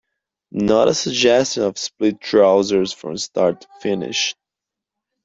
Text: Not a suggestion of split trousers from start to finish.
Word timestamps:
Not 0.55 0.87
a 0.87 0.95
suggestion 0.95 1.61
of 1.61 1.77
split 1.77 2.19
trousers 2.19 2.91
from 2.91 3.17
start 3.19 3.61
to 3.61 3.67
finish. 3.81 4.35